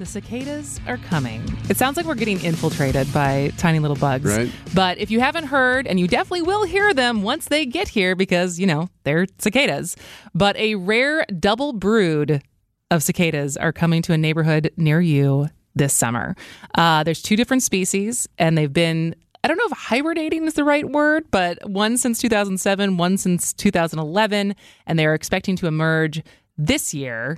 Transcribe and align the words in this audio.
The 0.00 0.06
cicadas 0.06 0.80
are 0.86 0.96
coming. 0.96 1.42
It 1.68 1.76
sounds 1.76 1.98
like 1.98 2.06
we're 2.06 2.14
getting 2.14 2.42
infiltrated 2.42 3.12
by 3.12 3.52
tiny 3.58 3.80
little 3.80 3.98
bugs. 3.98 4.34
Right. 4.34 4.50
But 4.74 4.96
if 4.96 5.10
you 5.10 5.20
haven't 5.20 5.44
heard, 5.44 5.86
and 5.86 6.00
you 6.00 6.08
definitely 6.08 6.40
will 6.40 6.64
hear 6.64 6.94
them 6.94 7.22
once 7.22 7.48
they 7.48 7.66
get 7.66 7.86
here 7.86 8.16
because, 8.16 8.58
you 8.58 8.66
know, 8.66 8.88
they're 9.04 9.26
cicadas. 9.36 9.96
But 10.34 10.56
a 10.56 10.76
rare 10.76 11.26
double 11.38 11.74
brood 11.74 12.42
of 12.90 13.02
cicadas 13.02 13.58
are 13.58 13.74
coming 13.74 14.00
to 14.00 14.14
a 14.14 14.16
neighborhood 14.16 14.70
near 14.78 15.02
you 15.02 15.50
this 15.74 15.92
summer. 15.92 16.34
Uh, 16.76 17.04
there's 17.04 17.20
two 17.20 17.36
different 17.36 17.62
species, 17.62 18.26
and 18.38 18.56
they've 18.56 18.72
been 18.72 19.14
I 19.44 19.48
don't 19.48 19.58
know 19.58 19.66
if 19.66 19.76
hibernating 19.76 20.46
is 20.46 20.54
the 20.54 20.64
right 20.64 20.88
word, 20.90 21.30
but 21.30 21.68
one 21.68 21.98
since 21.98 22.18
2007, 22.20 22.96
one 22.96 23.18
since 23.18 23.52
2011, 23.52 24.54
and 24.86 24.98
they 24.98 25.04
are 25.04 25.12
expecting 25.12 25.56
to 25.56 25.66
emerge 25.66 26.22
this 26.56 26.94
year. 26.94 27.36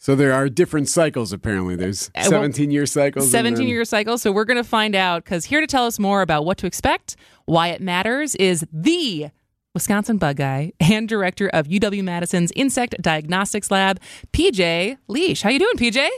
So 0.00 0.14
there 0.14 0.32
are 0.32 0.48
different 0.48 0.88
cycles 0.88 1.32
apparently. 1.32 1.74
There's 1.74 2.10
Uh, 2.14 2.22
17 2.22 2.70
year 2.70 2.86
cycles. 2.86 3.24
and 3.26 3.32
17 3.32 3.64
then- 3.64 3.68
year 3.68 3.84
cycle. 3.84 4.16
So 4.16 4.30
we're 4.30 4.44
going 4.44 4.56
to 4.56 4.64
find 4.64 4.94
out 4.94 5.24
because 5.24 5.46
here 5.46 5.60
to 5.60 5.66
tell 5.66 5.86
us 5.86 5.98
more 5.98 6.22
about 6.22 6.44
what 6.44 6.56
to 6.58 6.66
expect, 6.66 7.16
why 7.46 7.68
it 7.68 7.80
matters, 7.80 8.34
is 8.36 8.64
the 8.72 9.28
Wisconsin 9.74 10.16
bug 10.16 10.36
guy 10.36 10.72
and 10.80 11.08
director 11.08 11.48
of 11.48 11.66
UW 11.66 12.02
Madison's 12.04 12.52
Insect 12.56 12.94
Diagnostics 13.02 13.70
Lab, 13.72 14.00
PJ 14.32 14.96
Liesch. 15.08 15.42
How 15.42 15.50
you 15.50 15.58
doing, 15.58 15.76
PJ? 15.76 16.08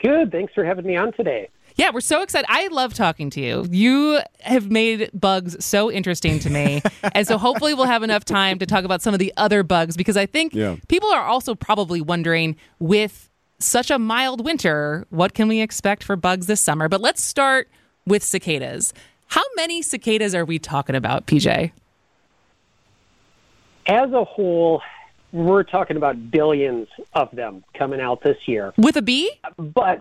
Good. 0.00 0.30
Thanks 0.30 0.52
for 0.54 0.64
having 0.64 0.86
me 0.86 0.96
on 0.96 1.12
today. 1.12 1.48
Yeah, 1.78 1.90
we're 1.94 2.00
so 2.00 2.22
excited. 2.22 2.44
I 2.48 2.66
love 2.68 2.92
talking 2.92 3.30
to 3.30 3.40
you. 3.40 3.64
You 3.70 4.18
have 4.40 4.68
made 4.68 5.10
bugs 5.14 5.64
so 5.64 5.90
interesting 5.92 6.40
to 6.40 6.50
me. 6.50 6.82
and 7.14 7.24
so 7.24 7.38
hopefully 7.38 7.72
we'll 7.72 7.86
have 7.86 8.02
enough 8.02 8.24
time 8.24 8.58
to 8.58 8.66
talk 8.66 8.84
about 8.84 9.00
some 9.00 9.14
of 9.14 9.20
the 9.20 9.32
other 9.36 9.62
bugs 9.62 9.96
because 9.96 10.16
I 10.16 10.26
think 10.26 10.54
Yeah. 10.54 10.74
people 10.88 11.08
are 11.10 11.22
also 11.22 11.54
probably 11.54 12.00
wondering 12.00 12.56
with 12.80 13.30
such 13.60 13.92
a 13.92 13.98
mild 13.98 14.44
winter, 14.44 15.06
what 15.10 15.34
can 15.34 15.46
we 15.46 15.60
expect 15.60 16.02
for 16.02 16.16
bugs 16.16 16.46
this 16.46 16.60
summer? 16.60 16.88
But 16.88 17.00
let's 17.00 17.22
start 17.22 17.68
with 18.06 18.24
cicadas. 18.24 18.92
How 19.28 19.42
many 19.54 19.80
cicadas 19.80 20.34
are 20.34 20.44
we 20.44 20.58
talking 20.58 20.96
about, 20.96 21.26
PJ? 21.26 21.70
As 23.86 24.12
a 24.12 24.24
whole, 24.24 24.82
we're 25.32 25.62
talking 25.62 25.96
about 25.96 26.30
billions 26.30 26.88
of 27.14 27.30
them 27.32 27.62
coming 27.74 28.00
out 28.00 28.22
this 28.22 28.36
year. 28.46 28.72
With 28.76 28.96
a 28.96 29.02
B? 29.02 29.30
But 29.56 30.00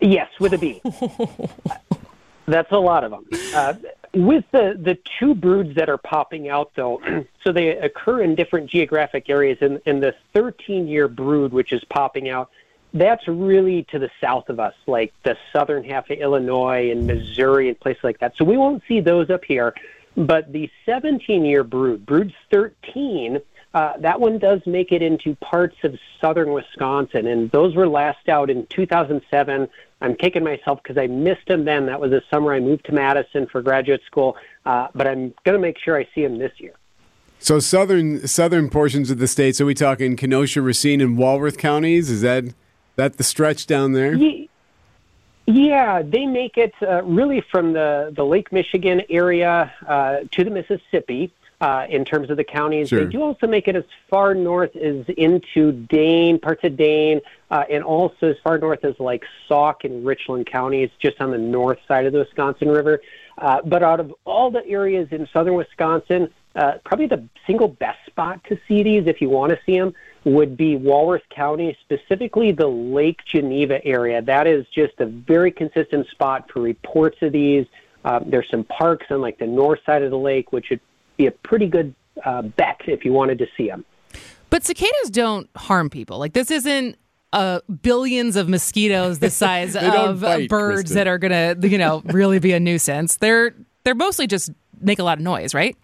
yes, 0.00 0.28
with 0.40 0.54
a 0.54 0.58
B. 0.58 0.80
That's 2.46 2.72
a 2.72 2.78
lot 2.78 3.04
of 3.04 3.10
them. 3.10 3.26
Uh, 3.54 3.74
with 4.14 4.44
the, 4.52 4.78
the 4.80 4.98
two 5.18 5.34
broods 5.34 5.74
that 5.74 5.90
are 5.90 5.98
popping 5.98 6.48
out, 6.48 6.72
though, 6.74 7.00
so 7.44 7.52
they 7.52 7.76
occur 7.76 8.22
in 8.22 8.34
different 8.34 8.70
geographic 8.70 9.28
areas. 9.28 9.58
and, 9.60 9.80
in 9.84 10.00
the 10.00 10.14
13 10.34 10.88
year 10.88 11.08
brood, 11.08 11.52
which 11.52 11.72
is 11.72 11.84
popping 11.84 12.28
out, 12.28 12.50
that's 12.94 13.28
really 13.28 13.84
to 13.90 13.98
the 13.98 14.10
south 14.20 14.48
of 14.48 14.58
us, 14.58 14.74
like 14.86 15.12
the 15.24 15.36
southern 15.52 15.84
half 15.84 16.08
of 16.08 16.18
Illinois 16.18 16.90
and 16.90 17.06
Missouri 17.06 17.68
and 17.68 17.78
places 17.78 18.02
like 18.02 18.18
that. 18.20 18.34
So 18.36 18.44
we 18.44 18.56
won't 18.56 18.82
see 18.88 19.00
those 19.00 19.28
up 19.28 19.44
here. 19.44 19.74
But 20.16 20.52
the 20.52 20.70
17 20.86 21.44
year 21.44 21.62
brood, 21.62 22.06
broods 22.06 22.34
13, 22.50 23.40
uh, 23.78 23.96
that 23.98 24.18
one 24.18 24.38
does 24.38 24.60
make 24.66 24.90
it 24.90 25.02
into 25.02 25.36
parts 25.36 25.76
of 25.84 25.96
southern 26.20 26.52
Wisconsin, 26.52 27.28
and 27.28 27.48
those 27.52 27.76
were 27.76 27.86
last 27.86 28.28
out 28.28 28.50
in 28.50 28.66
2007. 28.74 29.68
I'm 30.00 30.14
kicking 30.16 30.42
myself 30.42 30.80
because 30.82 30.98
I 30.98 31.06
missed 31.06 31.46
them 31.46 31.64
then. 31.64 31.86
That 31.86 32.00
was 32.00 32.10
the 32.10 32.22
summer 32.28 32.52
I 32.52 32.58
moved 32.58 32.86
to 32.86 32.92
Madison 32.92 33.46
for 33.46 33.62
graduate 33.62 34.00
school, 34.04 34.36
uh, 34.66 34.88
but 34.96 35.06
I'm 35.06 35.32
going 35.44 35.54
to 35.54 35.60
make 35.60 35.78
sure 35.78 35.96
I 35.96 36.08
see 36.12 36.22
them 36.22 36.38
this 36.38 36.50
year. 36.58 36.72
So 37.38 37.60
southern 37.60 38.26
southern 38.26 38.68
portions 38.68 39.12
of 39.12 39.18
the 39.18 39.28
state. 39.28 39.54
So 39.54 39.64
we 39.64 39.74
talking 39.74 40.16
Kenosha, 40.16 40.60
Racine, 40.60 41.00
and 41.00 41.16
Walworth 41.16 41.56
counties. 41.56 42.10
Is 42.10 42.20
that 42.22 42.46
that 42.96 43.16
the 43.16 43.22
stretch 43.22 43.68
down 43.68 43.92
there? 43.92 44.12
Ye- 44.14 44.48
Yeah, 45.46 46.02
they 46.02 46.26
make 46.26 46.56
it 46.56 46.74
uh, 46.82 47.04
really 47.04 47.44
from 47.52 47.74
the, 47.74 48.12
the 48.14 48.24
Lake 48.24 48.50
Michigan 48.50 49.02
area 49.08 49.72
uh, 49.86 50.16
to 50.32 50.42
the 50.42 50.50
Mississippi 50.50 51.32
uh, 51.60 51.86
in 51.88 52.04
terms 52.04 52.30
of 52.30 52.36
the 52.36 52.44
counties. 52.44 52.88
Sure. 52.88 53.04
They 53.04 53.10
do 53.10 53.22
also 53.22 53.46
make 53.46 53.68
it 53.68 53.76
as 53.76 53.84
far 54.08 54.34
north 54.34 54.76
as 54.76 55.04
into 55.16 55.72
Dane, 55.72 56.38
parts 56.38 56.62
of 56.64 56.76
Dane, 56.76 57.20
uh, 57.50 57.64
and 57.70 57.82
also 57.82 58.30
as 58.30 58.36
far 58.44 58.58
north 58.58 58.84
as 58.84 58.94
like 58.98 59.24
Sauk 59.48 59.84
and 59.84 60.06
Richland 60.06 60.46
counties, 60.46 60.90
just 61.00 61.20
on 61.20 61.30
the 61.30 61.38
north 61.38 61.78
side 61.88 62.06
of 62.06 62.12
the 62.12 62.20
Wisconsin 62.20 62.68
River. 62.68 63.00
Uh, 63.36 63.60
but 63.64 63.82
out 63.82 64.00
of 64.00 64.14
all 64.24 64.50
the 64.50 64.64
areas 64.66 65.08
in 65.10 65.28
southern 65.32 65.54
Wisconsin, 65.54 66.32
uh, 66.54 66.78
probably 66.84 67.06
the 67.06 67.24
single 67.46 67.68
best 67.68 68.04
spot 68.06 68.42
to 68.44 68.58
see 68.66 68.82
these, 68.82 69.06
if 69.06 69.20
you 69.20 69.28
want 69.28 69.50
to 69.50 69.58
see 69.64 69.78
them, 69.78 69.94
would 70.24 70.56
be 70.56 70.76
Walworth 70.76 71.22
County, 71.30 71.76
specifically 71.80 72.52
the 72.52 72.66
Lake 72.66 73.20
Geneva 73.24 73.84
area. 73.84 74.20
That 74.20 74.46
is 74.46 74.66
just 74.74 74.94
a 74.98 75.06
very 75.06 75.52
consistent 75.52 76.08
spot 76.08 76.50
for 76.50 76.60
reports 76.60 77.18
of 77.22 77.32
these. 77.32 77.66
Um, 78.04 78.24
there's 78.26 78.48
some 78.50 78.64
parks 78.64 79.06
on 79.10 79.20
like 79.20 79.38
the 79.38 79.46
north 79.46 79.80
side 79.84 80.02
of 80.02 80.10
the 80.10 80.18
lake, 80.18 80.52
which 80.52 80.70
would 80.70 80.80
be 81.18 81.26
a 81.26 81.30
pretty 81.30 81.66
good 81.66 81.94
uh, 82.24 82.42
bet 82.42 82.80
if 82.86 83.04
you 83.04 83.12
wanted 83.12 83.38
to 83.38 83.46
see 83.56 83.68
them. 83.68 83.84
But 84.50 84.64
cicadas 84.64 85.10
don't 85.10 85.50
harm 85.54 85.90
people. 85.90 86.18
Like 86.18 86.32
this 86.32 86.50
isn't 86.50 86.96
uh, 87.34 87.60
billions 87.82 88.36
of 88.36 88.48
mosquitoes 88.48 89.18
the 89.18 89.30
size 89.44 89.76
of 89.76 90.22
bite, 90.22 90.48
birds 90.48 90.82
Kristen. 90.82 90.94
that 90.94 91.06
are 91.06 91.18
gonna, 91.18 91.56
you 91.60 91.76
know, 91.76 92.02
really 92.06 92.38
be 92.38 92.52
a 92.52 92.60
nuisance. 92.60 93.16
They're 93.16 93.54
they're 93.84 93.94
mostly 93.94 94.26
just 94.26 94.50
make 94.80 94.98
a 94.98 95.02
lot 95.02 95.18
of 95.18 95.24
noise, 95.24 95.52
right? 95.52 95.76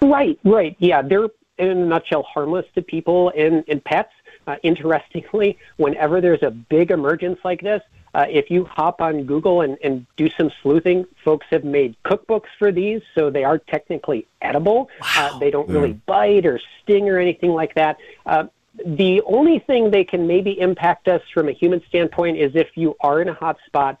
Right, 0.00 0.38
right. 0.44 0.74
Yeah, 0.78 1.02
they're 1.02 1.28
in 1.58 1.68
a 1.68 1.74
nutshell 1.74 2.22
harmless 2.22 2.66
to 2.74 2.82
people 2.82 3.32
and, 3.36 3.62
and 3.68 3.82
pets. 3.84 4.10
Uh, 4.44 4.56
interestingly, 4.64 5.56
whenever 5.76 6.20
there's 6.20 6.42
a 6.42 6.50
big 6.50 6.90
emergence 6.90 7.38
like 7.44 7.60
this, 7.60 7.80
uh, 8.14 8.26
if 8.28 8.50
you 8.50 8.64
hop 8.64 9.00
on 9.00 9.24
Google 9.24 9.62
and, 9.62 9.78
and 9.82 10.06
do 10.16 10.28
some 10.30 10.50
sleuthing, 10.62 11.04
folks 11.24 11.46
have 11.50 11.64
made 11.64 11.96
cookbooks 12.04 12.48
for 12.58 12.70
these, 12.70 13.00
so 13.14 13.30
they 13.30 13.44
are 13.44 13.58
technically 13.58 14.26
edible. 14.40 14.90
Uh, 15.16 15.38
they 15.38 15.50
don't 15.50 15.68
really 15.68 15.92
bite 16.06 16.44
or 16.44 16.60
sting 16.82 17.08
or 17.08 17.18
anything 17.18 17.52
like 17.52 17.74
that. 17.74 17.96
Uh, 18.26 18.44
the 18.84 19.20
only 19.22 19.58
thing 19.58 19.90
they 19.90 20.04
can 20.04 20.26
maybe 20.26 20.58
impact 20.58 21.08
us 21.08 21.22
from 21.32 21.48
a 21.48 21.52
human 21.52 21.82
standpoint 21.88 22.38
is 22.38 22.52
if 22.54 22.68
you 22.74 22.96
are 23.00 23.20
in 23.20 23.28
a 23.28 23.34
hot 23.34 23.58
spot 23.66 23.98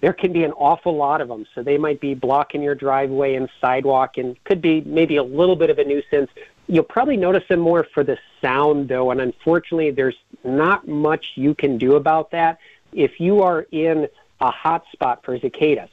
there 0.00 0.12
can 0.12 0.32
be 0.32 0.44
an 0.44 0.52
awful 0.52 0.96
lot 0.96 1.20
of 1.20 1.28
them. 1.28 1.46
So 1.54 1.62
they 1.62 1.78
might 1.78 2.00
be 2.00 2.14
blocking 2.14 2.62
your 2.62 2.74
driveway 2.74 3.34
and 3.34 3.48
sidewalk 3.60 4.16
and 4.16 4.42
could 4.44 4.62
be 4.62 4.80
maybe 4.82 5.16
a 5.16 5.22
little 5.22 5.56
bit 5.56 5.70
of 5.70 5.78
a 5.78 5.84
nuisance. 5.84 6.30
You'll 6.66 6.84
probably 6.84 7.16
notice 7.16 7.44
them 7.48 7.60
more 7.60 7.86
for 7.92 8.04
the 8.04 8.16
sound, 8.40 8.88
though, 8.88 9.10
and 9.10 9.20
unfortunately, 9.20 9.90
there's 9.90 10.16
not 10.44 10.88
much 10.88 11.32
you 11.34 11.54
can 11.54 11.78
do 11.78 11.96
about 11.96 12.30
that. 12.30 12.58
If 12.92 13.20
you 13.20 13.42
are 13.42 13.62
in 13.70 14.08
a 14.40 14.50
hot 14.50 14.84
spot 14.92 15.24
for 15.24 15.38
cicadas 15.38 15.90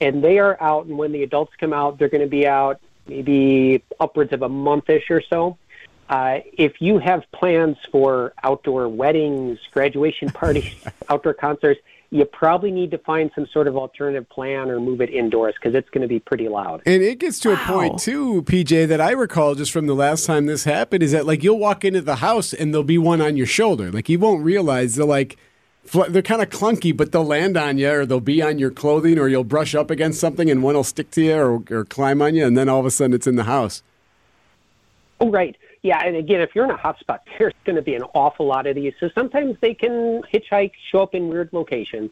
and 0.00 0.22
they 0.22 0.38
are 0.38 0.60
out, 0.62 0.86
and 0.86 0.96
when 0.96 1.12
the 1.12 1.22
adults 1.22 1.52
come 1.58 1.72
out, 1.72 1.98
they're 1.98 2.08
going 2.08 2.22
to 2.22 2.28
be 2.28 2.46
out 2.46 2.80
maybe 3.06 3.82
upwards 3.98 4.32
of 4.32 4.42
a 4.42 4.48
monthish 4.48 5.10
or 5.10 5.22
so. 5.22 5.56
Uh, 6.08 6.38
if 6.54 6.80
you 6.80 6.98
have 6.98 7.22
plans 7.32 7.76
for 7.92 8.32
outdoor 8.42 8.88
weddings, 8.88 9.58
graduation 9.72 10.30
parties, 10.30 10.74
outdoor 11.08 11.34
concerts, 11.34 11.80
you 12.10 12.24
probably 12.24 12.70
need 12.70 12.90
to 12.90 12.98
find 12.98 13.30
some 13.34 13.46
sort 13.52 13.68
of 13.68 13.76
alternative 13.76 14.26
plan 14.30 14.70
or 14.70 14.80
move 14.80 15.02
it 15.02 15.10
indoors 15.10 15.54
because 15.54 15.74
it's 15.74 15.90
going 15.90 16.00
to 16.00 16.08
be 16.08 16.18
pretty 16.18 16.48
loud. 16.48 16.80
And 16.86 17.02
it 17.02 17.18
gets 17.18 17.38
to 17.40 17.52
a 17.52 17.56
point 17.56 17.98
too, 17.98 18.42
PJ, 18.44 18.88
that 18.88 19.00
I 19.00 19.10
recall 19.10 19.54
just 19.54 19.70
from 19.70 19.86
the 19.86 19.94
last 19.94 20.24
time 20.24 20.46
this 20.46 20.64
happened 20.64 21.02
is 21.02 21.12
that 21.12 21.26
like 21.26 21.42
you'll 21.42 21.58
walk 21.58 21.84
into 21.84 22.00
the 22.00 22.16
house 22.16 22.54
and 22.54 22.72
there'll 22.72 22.84
be 22.84 22.96
one 22.96 23.20
on 23.20 23.36
your 23.36 23.46
shoulder. 23.46 23.92
Like 23.92 24.08
you 24.08 24.18
won't 24.18 24.42
realize 24.42 24.94
they're 24.94 25.04
like 25.04 25.36
fl- 25.36 25.47
they're 25.92 26.22
kind 26.22 26.42
of 26.42 26.50
clunky, 26.50 26.96
but 26.96 27.12
they'll 27.12 27.24
land 27.24 27.56
on 27.56 27.78
you 27.78 27.90
or 27.90 28.06
they'll 28.06 28.20
be 28.20 28.42
on 28.42 28.58
your 28.58 28.70
clothing 28.70 29.18
or 29.18 29.28
you'll 29.28 29.44
brush 29.44 29.74
up 29.74 29.90
against 29.90 30.20
something 30.20 30.50
and 30.50 30.62
one 30.62 30.74
will 30.74 30.84
stick 30.84 31.10
to 31.12 31.22
you 31.22 31.36
or, 31.36 31.62
or 31.70 31.84
climb 31.84 32.22
on 32.22 32.34
you 32.34 32.46
and 32.46 32.56
then 32.56 32.68
all 32.68 32.80
of 32.80 32.86
a 32.86 32.90
sudden 32.90 33.14
it's 33.14 33.26
in 33.26 33.36
the 33.36 33.44
house. 33.44 33.82
Oh, 35.20 35.30
right. 35.30 35.56
Yeah, 35.82 36.00
and 36.04 36.16
again, 36.16 36.40
if 36.40 36.54
you're 36.54 36.64
in 36.64 36.70
a 36.70 36.76
hot 36.76 36.98
spot, 36.98 37.22
there's 37.38 37.54
going 37.64 37.76
to 37.76 37.82
be 37.82 37.94
an 37.94 38.02
awful 38.14 38.46
lot 38.46 38.66
of 38.66 38.74
these. 38.74 38.94
So 39.00 39.08
sometimes 39.14 39.56
they 39.60 39.74
can 39.74 40.22
hitchhike, 40.32 40.72
show 40.90 41.02
up 41.02 41.14
in 41.14 41.28
weird 41.28 41.50
locations. 41.52 42.10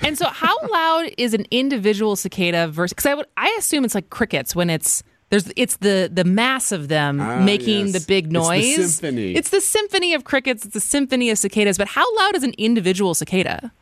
And 0.00 0.18
so, 0.18 0.26
how 0.26 0.56
loud 0.72 1.10
is 1.18 1.34
an 1.34 1.46
individual 1.50 2.16
cicada 2.16 2.68
versus? 2.68 2.92
Because 2.92 3.06
I 3.06 3.14
would, 3.14 3.26
I 3.36 3.54
assume 3.58 3.84
it's 3.84 3.94
like 3.94 4.10
crickets 4.10 4.56
when 4.56 4.70
it's 4.70 5.02
there's 5.32 5.50
it's 5.56 5.76
the 5.78 6.10
the 6.12 6.24
mass 6.24 6.72
of 6.72 6.88
them 6.88 7.18
Ah, 7.18 7.40
making 7.40 7.86
yes. 7.86 7.92
the 7.94 8.04
big 8.06 8.24
It's 8.26 8.32
the 8.34 8.38
noise. 8.38 8.94
symphony. 8.96 9.34
It's 9.34 9.48
the 9.48 9.62
symphony 9.62 10.12
of 10.12 10.24
crickets. 10.24 10.64
It's 10.66 10.74
the 10.74 10.80
symphony 10.80 11.30
of 11.30 11.38
cicadas. 11.38 11.78
But 11.78 11.88
how 11.88 12.04
loud 12.18 12.36
is 12.36 12.42
an 12.42 12.52
individual 12.58 13.14
cicada? 13.14 13.72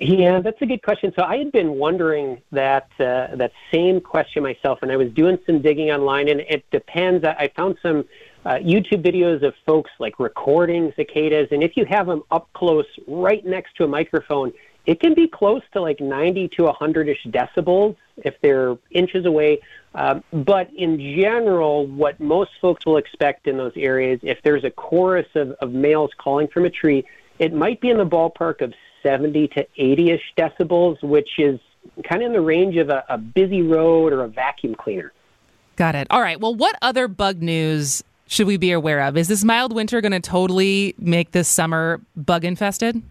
Yeah, 0.00 0.40
that's 0.40 0.60
a 0.60 0.66
good 0.66 0.82
question. 0.82 1.14
So 1.18 1.24
I 1.24 1.38
had 1.38 1.50
been 1.50 1.76
wondering 1.76 2.42
that 2.52 2.88
uh, 3.00 3.36
that 3.36 3.52
same 3.72 4.02
question 4.02 4.42
myself, 4.42 4.80
and 4.82 4.92
I 4.92 4.96
was 4.96 5.10
doing 5.12 5.38
some 5.46 5.62
digging 5.62 5.90
online, 5.90 6.28
and 6.28 6.40
it 6.40 6.62
depends. 6.70 7.24
I 7.24 7.32
I 7.44 7.48
found 7.56 7.78
some 7.80 8.04
uh, 8.44 8.56
YouTube 8.56 9.02
videos 9.02 9.42
of 9.42 9.54
folks 9.64 9.90
like 9.98 10.18
recording 10.20 10.92
cicadas, 10.94 11.48
and 11.52 11.62
if 11.62 11.72
you 11.78 11.86
have 11.86 12.06
them 12.06 12.22
up 12.30 12.52
close, 12.52 12.84
right 13.08 13.42
next 13.46 13.76
to 13.76 13.84
a 13.84 13.88
microphone, 13.88 14.52
it 14.86 15.00
can 15.00 15.14
be 15.14 15.26
close 15.26 15.62
to 15.72 15.80
like 15.80 16.00
90 16.00 16.48
to 16.48 16.62
100ish 16.62 17.26
decibels 17.26 17.96
if 18.18 18.34
they're 18.42 18.76
inches 18.90 19.24
away. 19.26 19.60
Um, 19.94 20.22
but 20.32 20.68
in 20.76 20.98
general, 20.98 21.86
what 21.86 22.20
most 22.20 22.50
folks 22.60 22.84
will 22.84 22.96
expect 22.96 23.46
in 23.46 23.56
those 23.56 23.72
areas, 23.76 24.20
if 24.22 24.38
there's 24.42 24.64
a 24.64 24.70
chorus 24.70 25.28
of, 25.34 25.52
of 25.52 25.72
males 25.72 26.10
calling 26.18 26.48
from 26.48 26.64
a 26.64 26.70
tree, 26.70 27.04
it 27.38 27.52
might 27.52 27.80
be 27.80 27.90
in 27.90 27.98
the 27.98 28.06
ballpark 28.06 28.60
of 28.60 28.74
70 29.02 29.48
to 29.48 29.66
80 29.76 30.10
ish 30.10 30.22
decibels, 30.36 31.02
which 31.02 31.28
is 31.38 31.60
kind 32.08 32.22
of 32.22 32.26
in 32.26 32.32
the 32.32 32.40
range 32.40 32.76
of 32.76 32.88
a, 32.90 33.04
a 33.08 33.18
busy 33.18 33.62
road 33.62 34.12
or 34.12 34.22
a 34.22 34.28
vacuum 34.28 34.74
cleaner. 34.74 35.12
Got 35.76 35.94
it. 35.94 36.06
All 36.10 36.20
right. 36.20 36.40
Well, 36.40 36.54
what 36.54 36.76
other 36.82 37.08
bug 37.08 37.42
news 37.42 38.02
should 38.26 38.46
we 38.46 38.56
be 38.56 38.72
aware 38.72 39.00
of? 39.00 39.16
Is 39.16 39.28
this 39.28 39.44
mild 39.44 39.72
winter 39.72 40.00
going 40.00 40.12
to 40.12 40.20
totally 40.20 40.94
make 40.98 41.32
this 41.32 41.48
summer 41.48 42.00
bug 42.16 42.44
infested? 42.44 43.02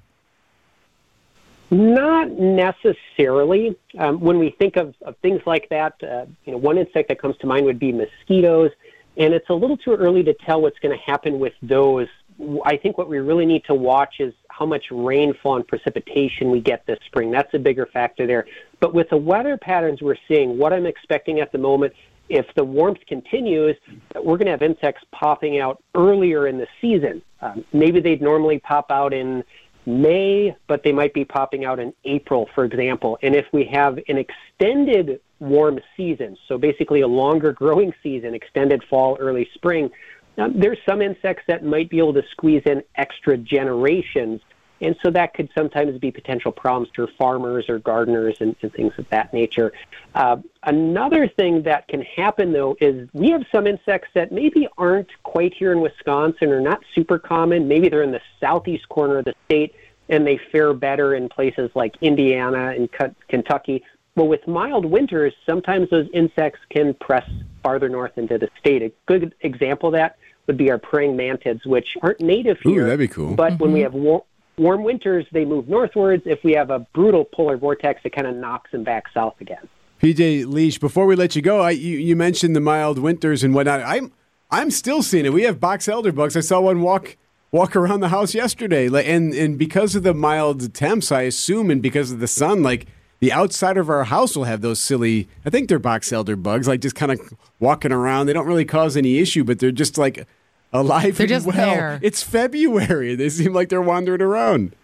Not 1.71 2.31
necessarily. 2.31 3.75
Um, 3.98 4.19
when 4.19 4.38
we 4.38 4.51
think 4.51 4.75
of, 4.75 4.94
of 5.01 5.18
things 5.18 5.42
like 5.45 5.69
that, 5.69 5.95
uh, 6.04 6.25
you 6.45 6.51
know, 6.51 6.57
one 6.57 6.77
insect 6.77 7.10
that 7.10 7.19
comes 7.19 7.36
to 7.38 7.48
mind 7.48 7.65
would 7.65 7.80
be 7.80 7.92
mosquitoes, 7.92 8.71
and 9.18 9.33
it's 9.33 9.50
a 9.50 9.54
little 9.54 9.77
too 9.77 9.94
early 9.94 10.24
to 10.24 10.33
tell 10.33 10.62
what's 10.62 10.80
going 10.80 10.95
to 10.95 11.04
happen 11.04 11.39
with 11.39 11.54
those. 11.62 12.07
I 12.65 12.77
think 12.77 12.98
what 12.98 13.10
we 13.10 13.19
really 13.19 13.45
need 13.45 13.63
to 13.65 13.75
watch 13.75 14.15
is 14.19 14.33
how 14.50 14.65
much 14.65 14.86
rainfall 14.92 15.56
and 15.56 15.68
precipitation 15.68 16.51
we 16.51 16.62
get 16.62 16.86
this 16.86 17.00
spring. 17.07 17.31
That's 17.31 17.54
a 17.54 17.60
bigger 17.60 17.86
factor 17.86 18.27
there. 18.27 18.45
But 18.80 18.94
with 18.94 19.09
the 19.09 19.18
weather 19.18 19.57
patterns 19.57 20.01
we're 20.01 20.18
seeing, 20.27 20.57
what 20.57 20.74
I'm 20.74 20.86
expecting 20.86 21.39
at 21.39 21.51
the 21.51 21.57
moment, 21.57 21.94
if 22.30 22.45
the 22.56 22.63
warmth 22.63 23.06
continues, 23.07 23.75
we're 24.16 24.38
going 24.38 24.45
to 24.45 24.51
have 24.51 24.62
insects 24.63 25.04
popping 25.12 25.59
out 25.59 25.83
earlier 25.95 26.48
in 26.48 26.57
the 26.57 26.68
season. 26.81 27.21
Um, 27.42 27.66
maybe 27.74 28.00
they'd 28.00 28.21
normally 28.21 28.59
pop 28.59 28.92
out 28.92 29.13
in 29.13 29.44
May, 29.85 30.56
but 30.68 30.83
they 30.83 30.91
might 30.91 31.13
be 31.13 31.25
popping 31.25 31.65
out 31.65 31.80
in 31.80 31.94
April, 32.06 32.50
for 32.56 32.63
example. 32.63 33.18
And 33.21 33.35
if 33.35 33.45
we 33.51 33.65
have 33.65 34.00
an 34.07 34.18
extended 34.18 35.19
warm 35.39 35.80
season, 35.97 36.38
so 36.47 36.57
basically 36.57 37.01
a 37.01 37.07
longer 37.07 37.51
growing 37.63 37.94
season, 38.01 38.33
extended 38.33 38.83
fall, 38.89 39.18
early 39.19 39.50
spring, 39.53 39.91
um, 40.38 40.59
there's 40.59 40.80
some 40.85 41.01
insects 41.01 41.44
that 41.47 41.63
might 41.63 41.89
be 41.89 42.00
able 42.00 42.13
to 42.13 42.24
squeeze 42.31 42.63
in 42.65 42.83
extra 42.95 43.38
generations. 43.38 44.41
And 44.81 44.95
so 45.03 45.12
that 45.12 45.33
could 45.33 45.50
sometimes 45.56 45.97
be 46.00 46.12
potential 46.12 46.51
problems 46.51 46.89
for 46.95 47.07
farmers 47.18 47.69
or 47.69 47.80
gardeners 47.80 48.38
and, 48.39 48.56
and 48.62 48.74
things 48.74 48.94
of 48.97 49.07
that 49.09 49.33
nature. 49.33 49.71
Uh, 50.15 50.38
another 50.65 51.27
thing 51.27 51.63
that 51.63 51.88
can 51.88 52.01
happen, 52.01 52.54
though, 52.54 52.75
is 52.80 53.10
we 53.13 53.30
have 53.30 53.44
some 53.51 53.68
insects 53.68 54.10
that 54.15 54.31
maybe 54.31 54.68
aren't 54.77 55.10
quite 55.24 55.54
here 55.54 55.71
in 55.71 55.81
Wisconsin 55.81 56.50
or 56.50 56.62
not 56.62 56.81
super 56.94 57.19
common. 57.19 57.68
Maybe 57.68 57.89
they're 57.89 58.04
in 58.04 58.12
the 58.12 58.21
southeast 58.39 58.88
corner 58.89 59.19
of 59.19 59.25
the 59.25 59.33
state 59.45 59.75
and 60.10 60.27
they 60.27 60.39
fare 60.51 60.74
better 60.74 61.15
in 61.15 61.30
places 61.30 61.71
like 61.75 61.95
Indiana 62.01 62.74
and 62.75 62.89
Kentucky. 63.30 63.83
But 64.15 64.25
with 64.25 64.48
mild 64.48 64.86
winters, 64.86 65.33
sometimes 65.45 65.89
those 65.89 66.07
insects 66.13 66.60
can 66.69 66.94
press 66.95 67.27
farther 67.63 67.89
north 67.89 68.18
into 68.18 68.38
the 68.38 68.50
state. 68.59 68.83
A 68.83 68.92
good 69.06 69.33
example 69.42 69.89
of 69.89 69.94
that 69.94 70.18
would 70.45 70.57
be 70.57 70.69
our 70.69 70.77
praying 70.77 71.16
mantids, 71.16 71.66
which 71.66 71.98
aren't 72.01 72.19
native 72.19 72.59
here. 72.62 72.81
Ooh, 72.81 72.83
that'd 72.83 73.00
be 73.00 73.07
cool. 73.07 73.36
But 73.36 73.54
mm-hmm. 73.54 73.63
when 73.63 73.74
we 73.74 73.80
have 73.80 73.94
warm, 73.94 74.21
warm 74.57 74.83
winters, 74.83 75.25
they 75.31 75.45
move 75.45 75.68
northwards. 75.68 76.24
If 76.25 76.44
we 76.44 76.51
have 76.54 76.69
a 76.69 76.80
brutal 76.94 77.25
polar 77.25 77.57
vortex, 77.57 78.01
it 78.04 78.13
kind 78.13 78.27
of 78.27 78.36
knocks 78.36 78.71
them 78.71 78.83
back 78.83 79.06
south 79.13 79.36
again. 79.39 79.68
PJ 80.04 80.44
Liesch, 80.44 80.82
before 80.82 81.06
we 81.06 81.16
let 81.16 81.34
you 81.34 81.42
go, 81.42 81.62
I, 81.62 81.70
you, 81.72 81.98
you 81.98 82.18
mentioned 82.18 82.58
the 82.58 82.60
mild 82.60 83.00
winters 83.00 83.42
and 83.42 83.54
whatnot. 83.56 83.80
I'm 83.86 84.12
I'm 84.52 84.70
still 84.70 85.02
seeing 85.02 85.26
it. 85.26 85.32
We 85.32 85.44
have 85.44 85.62
box 85.62 85.88
elder 85.88 86.12
bugs. 86.12 86.36
I 86.36 86.42
saw 86.42 86.60
one 86.60 86.82
walk 86.82 87.16
walk 87.54 87.74
around 87.74 88.02
the 88.02 88.10
house 88.10 88.36
yesterday, 88.36 88.88
and 88.88 89.34
and 89.34 89.58
because 89.58 89.96
of 89.96 90.04
the 90.04 90.14
mild 90.14 90.74
temps, 90.74 91.10
I 91.10 91.22
assume, 91.22 91.72
and 91.72 91.82
because 91.82 92.12
of 92.12 92.20
the 92.20 92.28
sun, 92.28 92.64
like 92.64 92.88
the 93.22 93.32
outside 93.32 93.78
of 93.78 93.90
our 93.90 94.04
house 94.04 94.36
will 94.36 94.44
have 94.44 94.60
those 94.60 94.82
silly. 94.82 95.30
I 95.46 95.50
think 95.50 95.70
they're 95.70 95.80
box 95.80 96.12
elder 96.12 96.36
bugs, 96.36 96.68
like 96.68 96.82
just 96.82 96.96
kind 96.96 97.14
of 97.14 97.34
walking 97.62 97.94
around. 97.94 98.26
They 98.26 98.34
don't 98.34 98.46
really 98.46 98.66
cause 98.66 98.98
any 98.98 99.20
issue, 99.20 99.46
but 99.46 99.60
they're 99.60 99.72
just 99.72 99.98
like 99.98 100.28
alive 100.74 101.16
they're 101.16 101.24
and 101.24 101.30
just 101.30 101.48
well. 101.48 101.56
There. 101.56 102.00
It's 102.02 102.22
February. 102.22 103.16
They 103.16 103.30
seem 103.30 103.54
like 103.54 103.70
they're 103.70 103.82
wandering 103.82 104.22
around. 104.22 104.76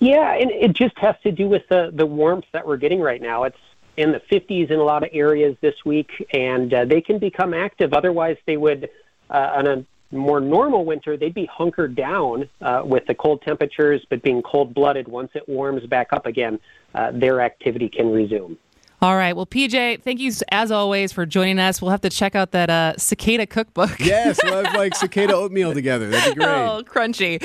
Yeah, 0.00 0.34
and 0.34 0.50
it 0.50 0.72
just 0.72 0.98
has 0.98 1.14
to 1.22 1.30
do 1.30 1.46
with 1.46 1.62
the 1.68 1.92
the 1.94 2.06
warmth 2.06 2.46
that 2.50 2.66
we're 2.66 2.76
getting 2.76 3.00
right 3.00 3.22
now. 3.22 3.44
It's 3.44 3.56
in 3.96 4.12
the 4.12 4.20
50s 4.30 4.70
in 4.70 4.78
a 4.78 4.82
lot 4.82 5.02
of 5.02 5.10
areas 5.12 5.56
this 5.60 5.74
week, 5.84 6.10
and 6.32 6.72
uh, 6.72 6.84
they 6.84 7.00
can 7.00 7.18
become 7.18 7.54
active. 7.54 7.92
Otherwise, 7.92 8.36
they 8.46 8.56
would 8.56 8.88
uh, 9.30 9.52
on 9.54 9.66
a 9.66 9.84
more 10.14 10.40
normal 10.40 10.84
winter, 10.84 11.16
they'd 11.16 11.34
be 11.34 11.46
hunkered 11.46 11.94
down 11.94 12.48
uh, 12.60 12.82
with 12.84 13.04
the 13.06 13.14
cold 13.14 13.42
temperatures, 13.42 14.04
but 14.08 14.22
being 14.22 14.42
cold 14.42 14.72
blooded, 14.74 15.08
once 15.08 15.30
it 15.34 15.48
warms 15.48 15.84
back 15.86 16.12
up 16.12 16.26
again, 16.26 16.58
uh, 16.94 17.10
their 17.12 17.40
activity 17.40 17.88
can 17.88 18.10
resume. 18.10 18.56
All 19.02 19.16
right. 19.16 19.36
Well, 19.36 19.44
PJ, 19.44 20.02
thank 20.02 20.18
you 20.18 20.32
as 20.50 20.70
always 20.70 21.12
for 21.12 21.26
joining 21.26 21.58
us. 21.58 21.82
We'll 21.82 21.90
have 21.90 22.00
to 22.02 22.10
check 22.10 22.34
out 22.34 22.52
that 22.52 22.70
uh, 22.70 22.96
cicada 22.96 23.46
cookbook. 23.46 24.00
yes, 24.00 24.38
we'll 24.42 24.64
have 24.64 24.74
like 24.74 24.94
cicada 24.96 25.34
oatmeal 25.34 25.74
together. 25.74 26.08
That'd 26.08 26.34
be 26.34 26.40
great. 26.40 26.48
Oh, 26.48 26.82
crunchy. 26.86 27.38